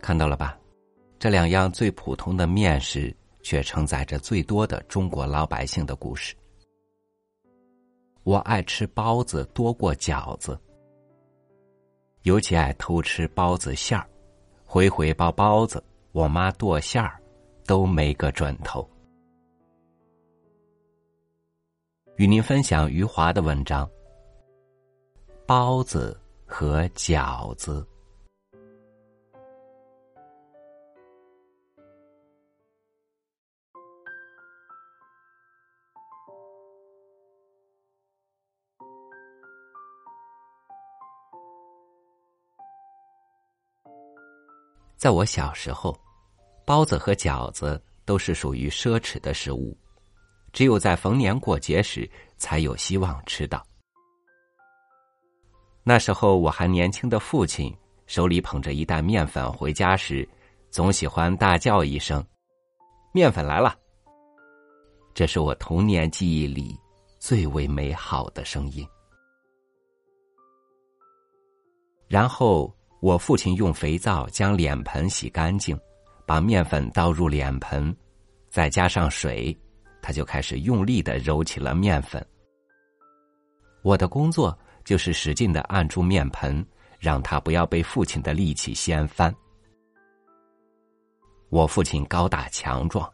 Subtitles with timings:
[0.00, 0.58] 看到了吧？
[1.18, 6.34] 这两样最普通的面食，却承载着最多的中国老百姓的故事。
[8.22, 10.58] 我爱吃包子多过饺子，
[12.22, 14.06] 尤其爱偷吃包子馅儿，
[14.64, 17.20] 回回包包子，我妈剁馅儿，
[17.66, 18.88] 都没个准头。
[22.16, 23.88] 与您分享余华的文章：
[25.46, 27.86] 包子和饺子。
[44.98, 45.96] 在我小时候，
[46.66, 49.78] 包子和饺子都是属于奢侈的食物，
[50.52, 53.64] 只有在逢年过节时才有希望吃到。
[55.84, 57.72] 那时候我还年轻的父亲
[58.08, 60.28] 手里捧着一袋面粉回家时，
[60.68, 62.22] 总喜欢大叫一声
[63.14, 63.78] ：“面粉来了！”
[65.14, 66.76] 这是我童年记忆里
[67.20, 68.84] 最为美好的声音。
[72.08, 72.74] 然后。
[73.00, 75.78] 我父亲用肥皂将脸盆洗干净，
[76.26, 77.94] 把面粉倒入脸盆，
[78.50, 79.56] 再加上水，
[80.02, 82.24] 他就开始用力的揉起了面粉。
[83.82, 86.66] 我的工作就是使劲的按住面盆，
[86.98, 89.32] 让他不要被父亲的力气掀翻。
[91.50, 93.08] 我父亲高大强壮，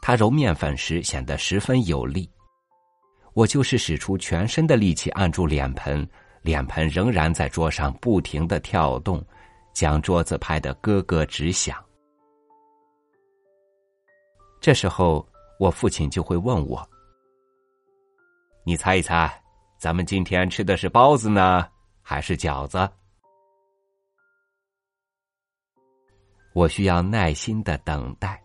[0.00, 2.30] 他揉面粉时显得十分有力。
[3.34, 6.08] 我就是使出全身的力气按住脸盆。
[6.42, 9.22] 脸盆仍然在桌上不停的跳动，
[9.74, 11.76] 将桌子拍得咯咯直响。
[14.60, 15.26] 这时候，
[15.58, 16.88] 我父亲就会问我
[18.64, 19.30] ：“你猜一猜，
[19.78, 21.68] 咱们今天吃的是包子呢，
[22.02, 22.88] 还是饺子？”
[26.52, 28.42] 我需要耐心的等待。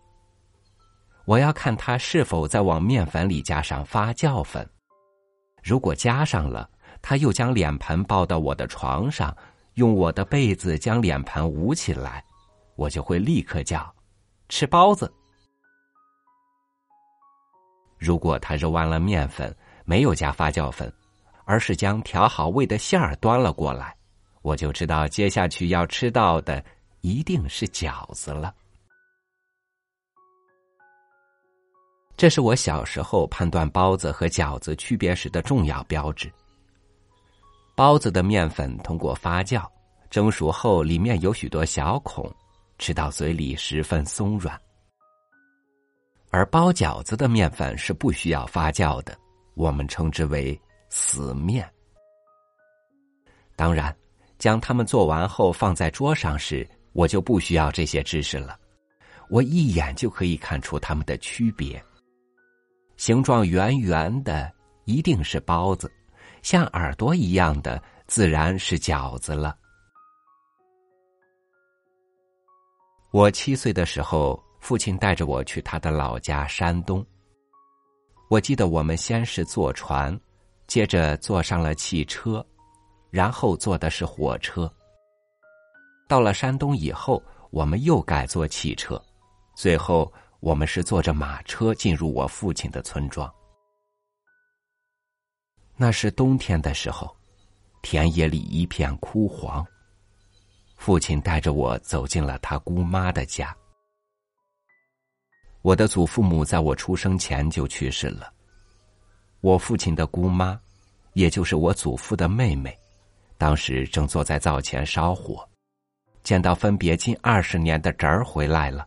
[1.24, 4.68] 我要看他是否在往面粉里加上发酵粉，
[5.62, 6.70] 如果加上了。
[7.08, 9.32] 他又将脸盆抱到我的床上，
[9.74, 12.24] 用我的被子将脸盆捂起来，
[12.74, 13.94] 我就会立刻叫
[14.50, 15.08] ：“吃包子。”
[17.96, 20.92] 如果他揉完了面粉，没有加发酵粉，
[21.44, 23.94] 而是将调好味的馅儿端了过来，
[24.42, 26.60] 我就知道接下去要吃到的
[27.02, 28.52] 一定是饺子了。
[32.16, 36.28] 这是我小时候判断包子和饺子区别时的重要标志。
[37.76, 39.62] 包子的面粉通过发酵
[40.08, 42.34] 蒸熟后，里面有许多小孔，
[42.78, 44.58] 吃到嘴里十分松软。
[46.30, 49.14] 而包饺子的面粉是不需要发酵的，
[49.54, 51.70] 我们称之为死面。
[53.56, 53.94] 当然，
[54.38, 58.58] 将它们做完后放在桌上时，我就不需要这些知识了，
[59.28, 61.82] 我一眼就可以看出它们的区别。
[62.96, 64.50] 形状圆圆的
[64.86, 65.92] 一定是包子。
[66.46, 69.58] 像耳朵一样的，自然是饺子了。
[73.10, 77.04] 我七岁的时候，父亲带着我去他的老家山东。
[78.30, 80.16] 我记得我们先是坐船，
[80.68, 82.46] 接着坐上了汽车，
[83.10, 84.72] 然后坐的是火车。
[86.06, 87.20] 到了山东以后，
[87.50, 89.02] 我们又改坐汽车，
[89.56, 93.28] 最后我们是坐着马车进入我父亲的村庄。
[95.78, 97.14] 那是冬天的时候，
[97.82, 99.64] 田野里一片枯黄。
[100.76, 103.54] 父亲带着我走进了他姑妈的家。
[105.60, 108.32] 我的祖父母在我出生前就去世了。
[109.42, 110.58] 我父亲的姑妈，
[111.12, 112.74] 也就是我祖父的妹妹，
[113.36, 115.46] 当时正坐在灶前烧火，
[116.22, 118.86] 见到分别近二十年的侄儿回来了，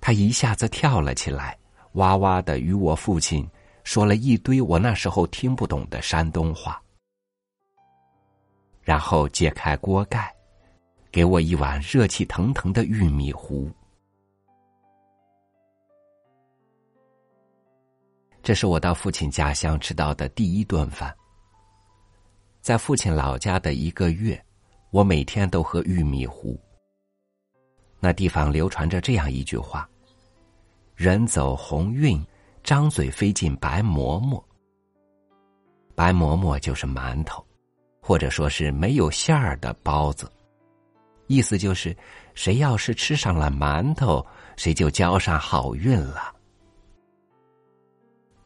[0.00, 1.56] 他一下子跳了起来，
[1.92, 3.48] 哇哇的与我父亲。
[3.88, 6.78] 说了一堆我那时候听不懂的山东话，
[8.82, 10.30] 然后揭开锅盖，
[11.10, 13.72] 给我一碗热气腾腾的玉米糊。
[18.42, 21.16] 这是我到父亲家乡吃到的第一顿饭。
[22.60, 24.38] 在父亲老家的一个月，
[24.90, 26.60] 我每天都喝玉米糊。
[28.00, 29.88] 那地方流传着这样一句话
[30.94, 32.22] ：“人走鸿运。”
[32.68, 34.46] 张嘴飞进白馍馍，
[35.94, 37.42] 白馍馍就是馒头，
[37.98, 40.30] 或者说是没有馅儿的包子。
[41.28, 41.96] 意思就是，
[42.34, 44.22] 谁要是吃上了馒头，
[44.58, 46.30] 谁就交上好运了。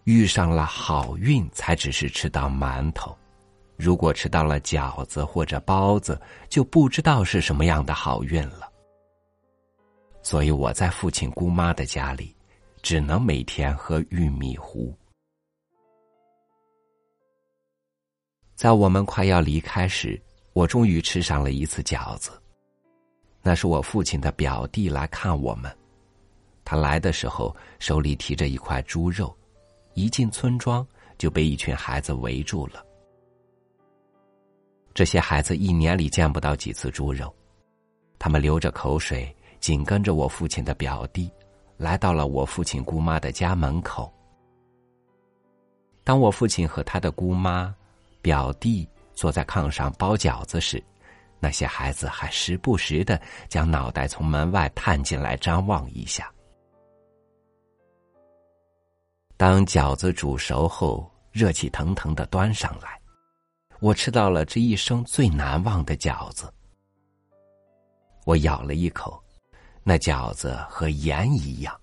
[0.05, 3.11] 遇上了好运，才只是吃到馒头；
[3.77, 6.17] 如果吃到了饺子或者包子，
[6.49, 8.71] 就不知道是什么样的好运了。
[10.23, 12.33] 所以我在父亲姑妈的家里，
[12.82, 14.93] 只能每天喝玉米糊。
[18.56, 20.20] 在我们快要离开时，
[20.52, 22.32] 我终于吃上了一次饺子。
[23.40, 25.75] 那是我父亲的表弟来看我们，
[26.64, 29.37] 他来的时候手里提着一块猪肉，
[29.94, 30.87] 一进村庄
[31.19, 32.84] 就被一群孩子围住了。
[34.93, 37.34] 这些孩子一年里见不到几次猪肉，
[38.19, 41.31] 他们流着口水，紧跟着我父亲的表弟，
[41.82, 44.11] 来到了我父亲姑妈的家门口。
[46.05, 47.75] 当我父亲和他的姑妈。
[48.23, 50.81] 表弟坐在炕上包饺子时，
[51.40, 56.32] 那些孩子还时不时的将脑袋从门外探进来张望一下。
[59.37, 62.96] 当饺子煮熟后，热气腾腾的端上来，
[63.81, 66.49] 我吃到了这一生最难忘的饺子。
[68.25, 69.20] 我咬了一口，
[69.82, 71.76] 那饺子和盐一样。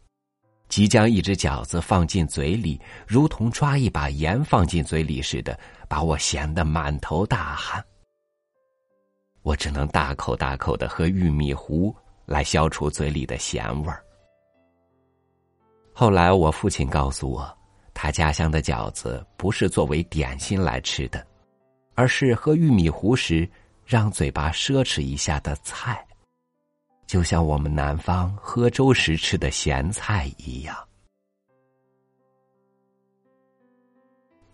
[0.68, 7.84] 即将一只饺子放进嘴里，如同抓一把盐放进嘴里似的，把我咸得满头大汗。
[9.42, 14.04] 我只能大口大口的喝玉米糊来消除嘴里的咸味儿。
[15.92, 17.58] 后来我父亲告诉我，
[17.94, 21.26] 他家乡的饺子不是作为点心来吃的，
[21.96, 23.50] 而是喝玉米糊时
[23.86, 26.06] 让嘴巴奢侈一下的菜。
[27.10, 30.78] 就像我们南方喝粥时吃的咸菜一样。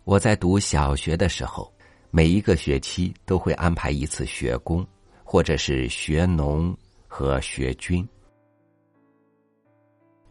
[0.06, 1.70] 我在读小学的时候，
[2.12, 4.88] 每一个学期都会安排一次学工，
[5.22, 6.74] 或者是学农
[7.10, 8.08] 和学军。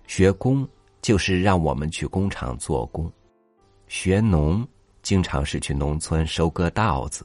[0.06, 0.66] 学工
[1.02, 3.12] 就是让我们去工厂做工，
[3.86, 4.66] 学农
[5.02, 7.22] 经常是去农村收割稻子，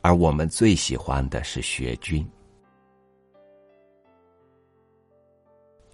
[0.00, 2.26] 而我们最喜欢的是学军。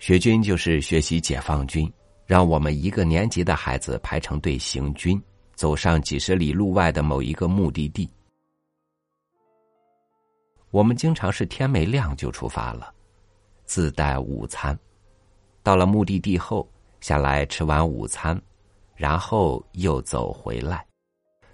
[0.01, 1.93] 学军就是学习解放军，
[2.25, 5.23] 让我们一个年级的孩子排成队行军，
[5.55, 8.11] 走上几十里路外的某一个目的地。
[10.71, 12.95] 我们经常是天没亮就出发了，
[13.67, 14.77] 自带午餐。
[15.63, 16.67] 到了目的地后，
[17.03, 18.41] 下来吃完午餐，
[18.95, 20.83] 然后又走回来。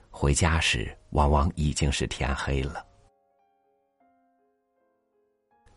[0.09, 2.87] 回家时，往往已经是天黑了。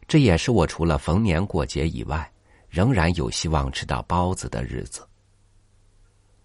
[0.07, 2.31] 这也是我除了逢年过节以外。
[2.69, 5.01] 仍然有希望吃到包子的日子，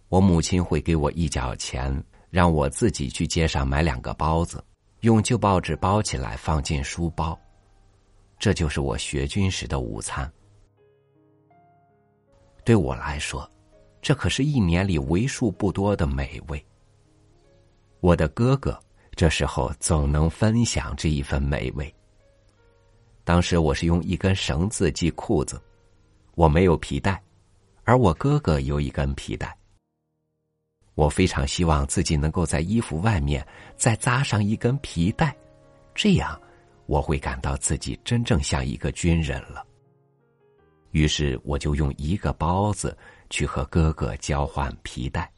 [0.09, 4.65] 我母亲会给我一角钱，让我自己去街上买两个包子，
[5.01, 7.39] 用旧报纸包起来放进书包。
[8.39, 10.31] 这就是我学军时的午餐。
[12.65, 13.49] 对我来说，
[14.01, 16.65] 这可是一年里为数不多的美味。
[18.01, 18.79] 我的哥哥
[19.15, 21.95] 这时候总能分享这一份美味。
[23.25, 25.61] 当时我是用一根绳子系裤子。
[26.35, 27.23] 我没有皮带，
[27.85, 29.57] 而我哥哥有一根皮带。
[30.95, 33.45] 我非常希望自己能够在衣服外面
[33.77, 35.37] 再扎上一根皮带，
[35.95, 36.41] 这样
[36.87, 39.65] 我会感到自己真正像一个军人了。
[40.93, 42.97] 于是我就用一个包子
[43.29, 45.29] 去和哥哥交换皮带。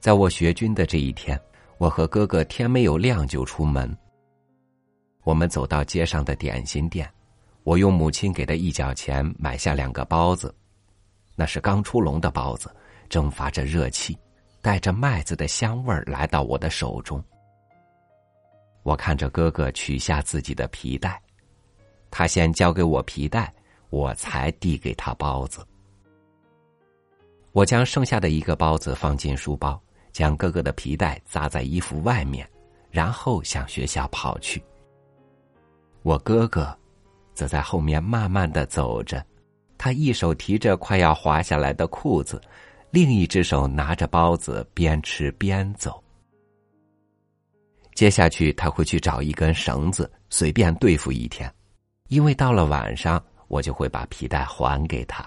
[0.00, 1.38] 在我学军的这一天，
[1.76, 3.94] 我和哥哥天没有亮就出门。
[5.24, 7.10] 我们走到街上的点心店。
[7.66, 10.54] 我用母亲给的一角钱买下两个包子，
[11.34, 12.70] 那是刚出笼的包子，
[13.08, 14.16] 蒸发着热气，
[14.62, 17.20] 带着麦子的香味儿来到我的手中。
[18.84, 21.20] 我看着哥哥取下自己的皮带，
[22.08, 23.52] 他先交给我皮带，
[23.90, 25.66] 我才递给他包子。
[27.50, 29.82] 我将剩下的一个包子放进书包，
[30.12, 32.48] 将哥哥的皮带扎在衣服外面，
[32.92, 34.62] 然后向学校跑去。
[36.04, 36.72] 我哥哥。
[37.36, 39.24] 则在后面慢慢的走着，
[39.76, 42.40] 他一手提着快要滑下来的裤子，
[42.90, 46.02] 另一只手拿着包子，边吃边走。
[47.94, 51.52] 接下去他会去找一根绳子，随便对付一天，
[52.08, 55.24] 因为到了晚上，我就会把皮带还给他。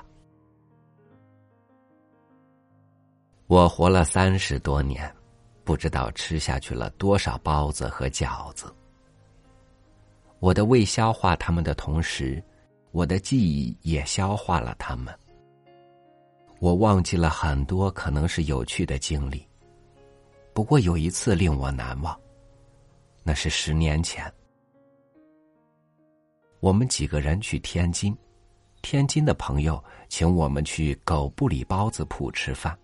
[3.45, 5.11] 我活了三十多年，
[5.63, 8.71] 不知道吃下去了多少包子和饺子。
[10.39, 12.41] 我的胃消化它们的同时，
[12.91, 15.13] 我的记忆也消化了它们。
[16.59, 19.45] 我忘记了很多可能是有趣的经历，
[20.53, 22.17] 不过有一次令我难忘，
[23.23, 24.31] 那是十年前，
[26.61, 28.17] 我们几个人去天津，
[28.81, 32.77] 天津的朋友请我们去狗不理包子铺吃饭。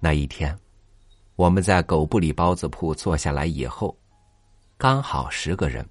[0.00, 0.56] 那一天，
[1.36, 3.96] 我们在狗不理包子铺坐下来以后。
[4.78, 5.88] 刚好十个人，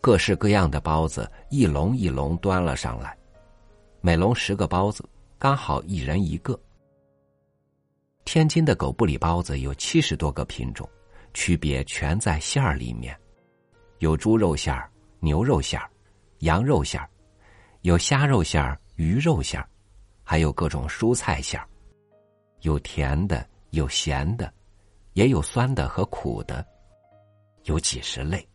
[0.00, 3.16] 各式各样的包子一笼一笼端了上来，
[4.00, 5.04] 每笼十个包子，
[5.38, 6.58] 刚好一人一个。
[8.24, 10.88] 天津的狗不理包子有七十多个品种，
[11.34, 13.18] 区别全在馅儿里面，
[13.98, 15.90] 有猪肉馅儿、牛肉馅儿、
[16.40, 17.08] 羊肉馅儿，
[17.80, 19.68] 有虾肉馅儿、鱼肉馅儿，
[20.22, 21.66] 还有各种蔬菜馅儿，
[22.60, 24.52] 有甜的，有咸的，
[25.14, 26.64] 也有酸的和苦的，
[27.64, 28.46] 有几十类。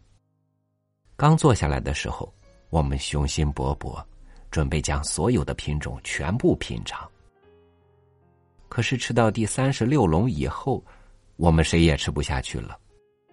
[1.16, 2.34] 刚坐下来的时候，
[2.70, 4.04] 我们雄心勃勃，
[4.50, 7.08] 准备将所有的品种全部品尝。
[8.68, 10.84] 可是吃到第三十六笼以后，
[11.36, 12.78] 我们谁也吃不下去了，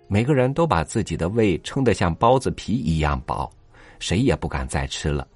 [0.08, 3.50] 每个人都把自己的胃撑得像包子皮一样薄，
[3.98, 5.26] 谁也不敢再吃了，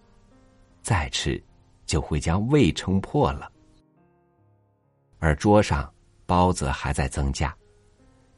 [0.83, 1.43] 再吃
[1.87, 3.51] 就会将胃撑破了。
[5.19, 5.91] 而桌上
[6.27, 7.57] 包子还在增加，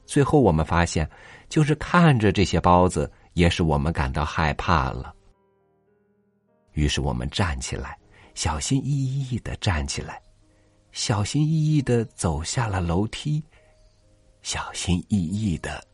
[0.05, 1.11] 最后我们发现，
[1.49, 3.11] 就是看着这些包子。
[3.37, 5.15] 也使我们感到害怕了。
[6.73, 7.99] 于是我们站起来，
[8.35, 10.23] 小心翼翼的站起来，
[10.91, 13.45] 小心翼翼的走下了楼梯，
[14.41, 15.87] 小心翼翼的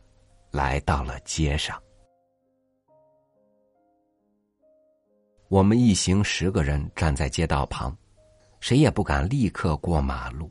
[0.51, 1.77] 来到了街上。
[5.49, 7.95] 我们一行十个人站在街道旁，
[8.61, 10.49] 谁也不敢立刻过马路。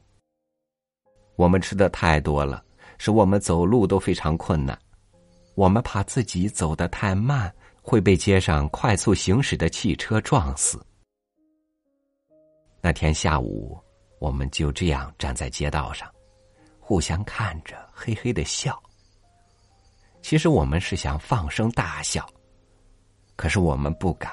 [1.37, 2.63] 我们吃的太多了，
[2.99, 4.79] 使我们走路都非常困难。
[5.55, 10.85] 我们怕自己走得太慢，会被街上快速行驶的汽车撞死。
[12.81, 13.79] 那天下午，
[14.19, 16.11] 我们就这样站在街道上，
[16.81, 18.81] 互相看着，嘿嘿的笑。
[20.23, 22.27] 其实我们是想放声大笑，
[23.37, 24.33] 可是我们不敢，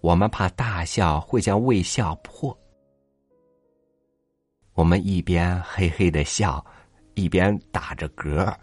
[0.00, 2.56] 我们怕大笑会将胃笑破。
[4.74, 6.64] 我们一边嘿嘿的笑，
[7.14, 8.54] 一边打着嗝。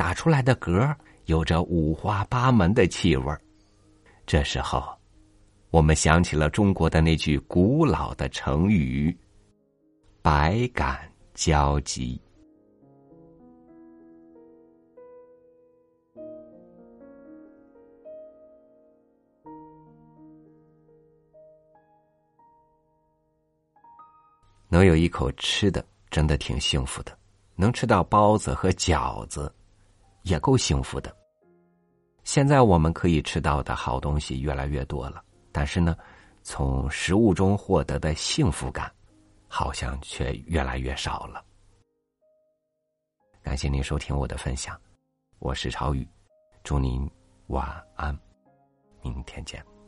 [0.00, 3.36] 打出来的嗝有着五花八门的气味
[4.24, 4.82] 这时候，
[5.70, 9.14] 我们想起了中国的那句古老的成语
[10.24, 12.18] “百感交集”。
[24.70, 27.14] 能有一口吃的，真的挺幸福的。
[27.54, 29.54] 能吃到包子和饺子。
[30.22, 31.14] 也够幸福的。
[32.24, 35.96] 现在我们可以吃到的好东西越来越多了，但是呢，
[36.42, 38.92] 从食物中获得的幸福感，
[39.48, 41.44] 好像却越来越少了。
[43.42, 44.78] 感谢您收听我的分享，
[45.38, 46.06] 我是朝宇，
[46.62, 47.10] 祝您
[47.46, 48.16] 晚安，
[49.02, 49.79] 明天见。